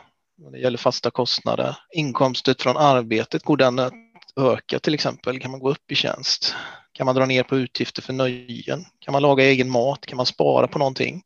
Det 0.52 0.60
gäller 0.60 0.78
fasta 0.78 1.12
kostnader. 1.12 1.78
Inkomster 1.96 2.56
från 2.60 2.78
arbetet, 2.78 3.44
går 3.44 3.58
den 3.58 3.80
att 3.80 3.94
öka 4.38 4.80
till 4.80 4.94
exempel? 4.94 5.40
Kan 5.40 5.52
man 5.52 5.60
gå 5.60 5.70
upp 5.70 5.92
i 5.92 5.96
tjänst? 5.96 6.56
Kan 6.92 7.06
man 7.06 7.16
dra 7.16 7.26
ner 7.26 7.44
på 7.44 7.58
utgifter 7.58 8.02
för 8.02 8.14
nöjen? 8.14 8.86
Kan 9.00 9.12
man 9.12 9.22
laga 9.22 9.44
egen 9.44 9.70
mat? 9.70 10.06
Kan 10.06 10.18
man 10.18 10.26
spara 10.26 10.68
på 10.68 10.80
någonting? 10.80 11.24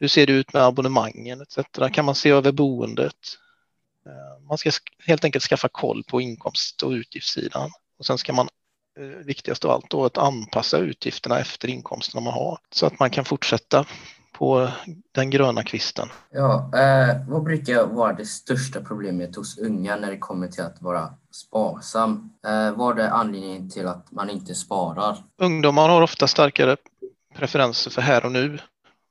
Hur 0.00 0.08
ser 0.08 0.26
det 0.26 0.32
ut 0.32 0.52
med 0.52 0.62
abonnemangen 0.62 1.40
etc? 1.40 1.58
Kan 1.92 2.04
man 2.04 2.14
se 2.14 2.30
över 2.30 2.52
boendet? 2.52 3.38
Eh, 4.06 4.46
man 4.48 4.58
ska 4.58 4.70
helt 5.06 5.24
enkelt 5.24 5.44
skaffa 5.44 5.68
koll 5.68 6.04
på 6.04 6.20
inkomst 6.20 6.82
och 6.82 6.90
utgiftssidan 6.90 7.70
och 7.98 8.06
sen 8.06 8.18
ska 8.18 8.32
man 8.32 8.48
eh, 8.98 9.04
viktigast 9.04 9.64
av 9.64 9.70
allt 9.70 9.90
då 9.90 10.04
att 10.04 10.18
anpassa 10.18 10.78
utgifterna 10.78 11.40
efter 11.40 11.68
inkomsterna 11.68 12.20
man 12.20 12.32
har 12.32 12.58
så 12.70 12.86
att 12.86 12.98
man 12.98 13.10
kan 13.10 13.24
fortsätta 13.24 13.86
på 14.38 14.70
den 15.12 15.30
gröna 15.30 15.62
kvisten. 15.62 16.08
Ja, 16.30 16.70
eh, 16.74 17.16
vad 17.28 17.42
brukar 17.42 17.86
vara 17.86 18.12
det 18.12 18.24
största 18.24 18.80
problemet 18.80 19.36
hos 19.36 19.58
unga 19.58 19.96
när 19.96 20.10
det 20.10 20.18
kommer 20.18 20.48
till 20.48 20.64
att 20.64 20.82
vara 20.82 21.14
sparsam? 21.30 22.30
Eh, 22.46 22.72
vad 22.72 22.98
är 22.98 23.08
anledningen 23.08 23.70
till 23.70 23.86
att 23.86 24.12
man 24.12 24.30
inte 24.30 24.54
sparar? 24.54 25.16
Ungdomar 25.38 25.88
har 25.88 26.02
ofta 26.02 26.26
starkare 26.26 26.76
preferenser 27.34 27.90
för 27.90 28.02
här 28.02 28.24
och 28.24 28.32
nu, 28.32 28.58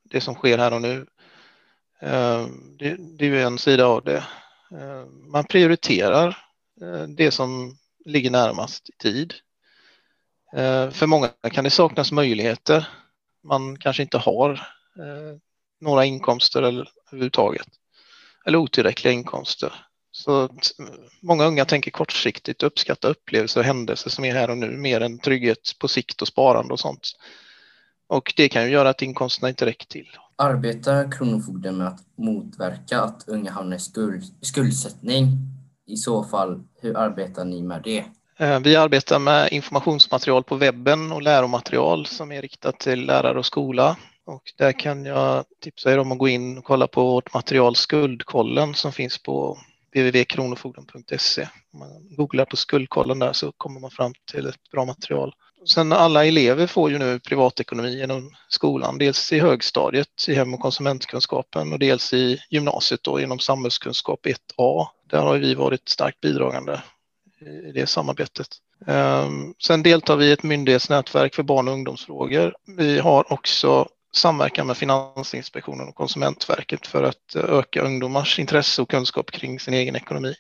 det 0.03 0.22
som 0.22 0.36
sker 0.36 0.57
här 0.57 0.74
och 0.74 0.81
nu. 0.81 1.05
Eh, 2.01 2.46
det, 2.79 2.96
det 3.17 3.25
är 3.25 3.29
ju 3.29 3.41
en 3.41 3.57
sida 3.57 3.86
av 3.86 4.03
det. 4.03 4.24
Eh, 4.72 5.05
man 5.31 5.43
prioriterar 5.43 6.27
eh, 6.81 7.03
det 7.07 7.31
som 7.31 7.77
ligger 8.05 8.31
närmast 8.31 8.89
i 8.89 8.91
tid. 8.91 9.34
Eh, 10.53 10.89
för 10.89 11.05
många 11.05 11.29
kan 11.51 11.63
det 11.63 11.69
saknas 11.69 12.12
möjligheter. 12.12 12.88
Man 13.43 13.77
kanske 13.77 14.03
inte 14.03 14.17
har 14.17 14.76
några 15.81 16.05
inkomster 16.05 16.61
eller, 16.61 16.89
överhuvudtaget 17.11 17.67
eller 18.45 18.57
otillräckliga 18.57 19.13
inkomster. 19.13 19.73
Så 20.11 20.49
många 21.21 21.45
unga 21.45 21.65
tänker 21.65 21.91
kortsiktigt 21.91 22.63
och 22.63 22.67
uppskattar 22.67 23.09
upplevelser 23.09 23.59
och 23.59 23.65
händelser 23.65 24.09
som 24.09 24.25
är 24.25 24.33
här 24.33 24.49
och 24.49 24.57
nu 24.57 24.77
mer 24.77 25.01
än 25.01 25.19
trygghet 25.19 25.71
på 25.79 25.87
sikt 25.87 26.21
och 26.21 26.27
sparande 26.27 26.73
och 26.73 26.79
sånt. 26.79 27.11
Och 28.07 28.33
det 28.37 28.49
kan 28.49 28.63
ju 28.63 28.69
göra 28.69 28.89
att 28.89 29.01
inkomsterna 29.01 29.49
inte 29.49 29.65
räcker 29.65 29.87
till. 29.87 30.07
Arbetar 30.35 31.11
Kronofogden 31.11 31.77
med 31.77 31.87
att 31.87 31.99
motverka 32.17 33.01
att 33.01 33.23
unga 33.27 33.51
hamnar 33.51 33.75
i 33.77 33.79
skuld, 33.79 34.23
skuldsättning? 34.41 35.27
I 35.87 35.97
så 35.97 36.23
fall, 36.23 36.63
hur 36.81 36.97
arbetar 36.97 37.45
ni 37.45 37.61
med 37.61 37.81
det? 37.83 38.05
Eh, 38.37 38.59
vi 38.59 38.75
arbetar 38.75 39.19
med 39.19 39.51
informationsmaterial 39.51 40.43
på 40.43 40.55
webben 40.55 41.11
och 41.11 41.21
läromaterial 41.21 42.05
som 42.05 42.31
är 42.31 42.41
riktat 42.41 42.79
till 42.79 43.05
lärare 43.05 43.39
och 43.39 43.45
skola. 43.45 43.97
Och 44.27 44.53
där 44.57 44.72
kan 44.72 45.05
jag 45.05 45.46
tipsa 45.62 45.93
er 45.93 46.00
om 46.00 46.12
att 46.12 46.17
gå 46.17 46.27
in 46.27 46.57
och 46.57 46.63
kolla 46.63 46.88
på 46.88 47.03
vårt 47.03 47.34
material 47.34 47.75
Skuldkollen 47.75 48.74
som 48.74 48.91
finns 48.91 49.24
på 49.24 49.57
www.kronofogden.se. 49.96 51.48
Om 51.74 51.79
man 51.79 52.15
googlar 52.15 52.46
på 52.46 52.57
Skuldkollen 52.57 53.19
där 53.19 53.34
så 53.34 53.51
kommer 53.51 53.79
man 53.79 53.91
fram 53.91 54.13
till 54.31 54.48
ett 54.48 54.72
bra 54.72 54.86
material. 54.86 55.34
Sen 55.65 55.93
alla 55.93 56.25
elever 56.25 56.67
får 56.67 56.91
ju 56.91 56.98
nu 56.98 57.19
privatekonomi 57.19 57.98
genom 58.00 58.36
skolan, 58.50 58.98
dels 58.98 59.34
i 59.34 59.39
högstadiet 59.39 60.25
i 60.27 60.34
hem 60.34 60.53
och 60.53 60.60
konsumentkunskapen 60.60 61.74
och 61.74 61.79
dels 61.79 62.13
i 62.13 62.39
gymnasiet 62.50 63.03
då 63.03 63.19
genom 63.19 63.39
samhällskunskap 63.39 64.25
1A. 64.25 64.88
Där 65.10 65.22
har 65.22 65.38
vi 65.38 65.55
varit 65.55 65.89
starkt 65.89 66.22
bidragande 66.22 66.81
i 67.67 67.72
det 67.72 67.88
samarbetet. 67.88 68.48
Ehm, 68.88 69.53
sen 69.63 69.84
deltar 69.84 70.15
vi 70.15 70.25
i 70.25 70.31
ett 70.31 70.43
myndighetsnätverk 70.43 71.36
för 71.36 71.43
barn 71.43 71.67
och 71.67 71.74
ungdomsfrågor. 71.74 72.55
Vi 72.77 73.00
har 73.00 73.34
också 73.34 73.88
samverkan 74.13 74.67
med 74.67 74.77
Finansinspektionen 74.77 75.87
och 75.87 75.95
Konsumentverket 75.95 76.87
för 76.87 77.03
att 77.03 77.35
öka 77.35 77.81
ungdomars 77.81 78.39
intresse 78.39 78.81
och 78.81 78.89
kunskap 78.89 79.31
kring 79.31 79.59
sin 79.59 79.73
egen 79.73 79.95
ekonomi. 79.95 80.35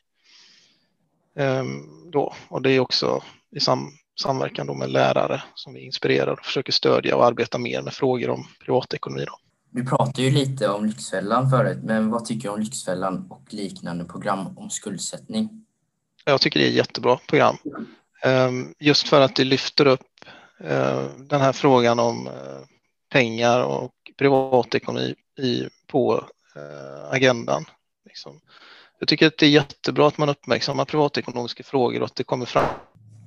Ehm, 1.35 2.11
då. 2.11 2.33
Och 2.47 2.61
det 2.61 2.71
är 2.71 2.79
också 2.79 3.23
i 3.51 3.59
sam 3.59 3.91
samverkan 4.21 4.67
då 4.67 4.73
med 4.73 4.89
lärare 4.89 5.43
som 5.55 5.73
vi 5.73 5.85
inspirerar 5.85 6.31
och 6.31 6.45
försöker 6.45 6.71
stödja 6.71 7.15
och 7.15 7.25
arbeta 7.25 7.57
mer 7.57 7.81
med 7.81 7.93
frågor 7.93 8.29
om 8.29 8.47
privatekonomi. 8.65 9.25
Då. 9.25 9.39
Vi 9.71 9.85
pratade 9.85 10.21
ju 10.21 10.31
lite 10.31 10.69
om 10.69 10.85
Lyxfällan 10.85 11.49
förut, 11.49 11.79
men 11.83 12.09
vad 12.09 12.25
tycker 12.25 12.47
du 12.47 12.53
om 12.53 12.59
Lyxfällan 12.59 13.27
och 13.29 13.53
liknande 13.53 14.05
program 14.05 14.57
om 14.57 14.69
skuldsättning? 14.69 15.65
Jag 16.25 16.41
tycker 16.41 16.59
det 16.59 16.65
är 16.65 16.69
ett 16.69 16.75
jättebra 16.75 17.17
program. 17.29 17.57
Ehm, 18.23 18.73
just 18.79 19.07
för 19.07 19.21
att 19.21 19.35
det 19.35 19.43
lyfter 19.43 19.87
upp 19.87 20.25
eh, 20.59 21.03
den 21.17 21.41
här 21.41 21.53
frågan 21.53 21.99
om 21.99 22.27
eh, 22.27 22.33
pengar 23.17 23.63
och 23.63 23.91
privatekonomi 24.17 25.15
på 25.87 26.23
eh, 26.55 27.13
agendan. 27.13 27.65
Liksom. 28.05 28.41
Jag 28.99 29.07
tycker 29.07 29.27
att 29.27 29.37
det 29.37 29.45
är 29.45 29.49
jättebra 29.49 30.07
att 30.07 30.17
man 30.17 30.29
uppmärksammar 30.29 30.85
privatekonomiska 30.85 31.63
frågor 31.63 31.99
och 31.99 32.05
att 32.05 32.15
det 32.15 32.23
kommer 32.23 32.45
fram. 32.45 32.65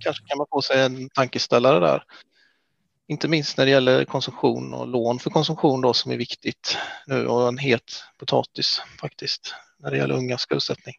Kanske 0.01 0.25
kan 0.27 0.39
man 0.39 0.47
få 0.51 0.63
sig 0.63 0.83
en 0.83 1.09
tankeställare 1.09 1.81
där. 1.81 2.03
Inte 3.09 3.29
minst 3.29 3.59
när 3.59 3.65
det 3.65 3.71
gäller 3.71 4.05
konsumtion 4.05 4.75
och 4.75 4.87
lån 4.87 5.19
för 5.19 5.31
konsumtion 5.31 5.81
då 5.81 5.93
som 5.93 6.13
är 6.13 6.17
viktigt 6.17 6.77
nu 7.07 7.27
och 7.27 7.49
en 7.49 7.59
het 7.59 8.05
potatis 8.19 8.83
faktiskt 9.01 9.55
när 9.79 9.91
det 9.91 9.97
gäller 9.97 10.15
ungas 10.15 10.41
skuldsättning. 10.41 10.95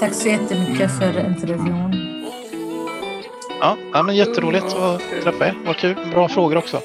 Tack 0.00 0.14
så 0.14 0.28
jättemycket 0.28 0.98
för 0.98 1.26
intervjun. 1.26 2.05
Ja, 3.60 3.76
ja 3.92 4.02
men 4.02 4.16
jätteroligt 4.16 4.64
att 4.64 5.00
träffa 5.22 5.46
er. 5.46 5.54
Vad 5.66 5.76
kul. 5.76 5.96
Bra 6.10 6.28
frågor 6.28 6.56
också. 6.56 6.80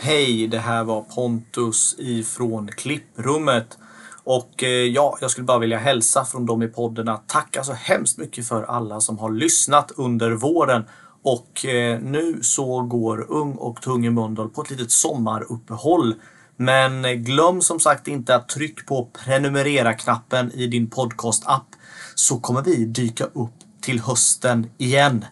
Hej, 0.00 0.46
det 0.46 0.58
här 0.58 0.84
var 0.84 1.02
Pontus 1.02 1.94
ifrån 1.98 2.68
klipprummet. 2.68 3.78
Och 4.24 4.62
eh, 4.62 4.68
ja, 4.68 5.18
jag 5.20 5.30
skulle 5.30 5.44
bara 5.44 5.58
vilja 5.58 5.78
hälsa 5.78 6.24
från 6.24 6.46
dem 6.46 6.62
i 6.62 6.68
podden 6.68 7.08
att 7.08 7.28
tacka 7.28 7.64
så 7.64 7.72
hemskt 7.72 8.18
mycket 8.18 8.48
för 8.48 8.62
alla 8.62 9.00
som 9.00 9.18
har 9.18 9.30
lyssnat 9.30 9.92
under 9.96 10.30
våren. 10.30 10.84
Och 11.22 11.64
eh, 11.66 12.00
nu 12.00 12.38
så 12.42 12.80
går 12.80 13.26
Ung 13.28 13.52
och 13.52 13.82
Tung 13.82 14.06
i 14.06 14.10
Mölndal 14.10 14.48
på 14.48 14.62
ett 14.62 14.70
litet 14.70 14.90
sommaruppehåll. 14.90 16.14
Men 16.56 17.24
glöm 17.24 17.60
som 17.60 17.80
sagt 17.80 18.08
inte 18.08 18.34
att 18.34 18.48
trycka 18.48 18.82
på 18.86 19.08
prenumerera-knappen 19.24 20.52
i 20.52 20.66
din 20.66 20.90
podcast-app 20.90 21.76
så 22.20 22.40
kommer 22.40 22.62
vi 22.62 22.84
dyka 22.84 23.24
upp 23.24 23.54
till 23.80 24.00
hösten 24.00 24.70
igen. 24.78 25.24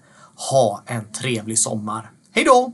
Ha 0.50 0.82
en 0.86 1.12
trevlig 1.12 1.58
sommar. 1.58 2.10
Hej 2.32 2.44
då! 2.44 2.72